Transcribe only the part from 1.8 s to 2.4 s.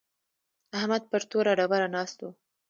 ناست و.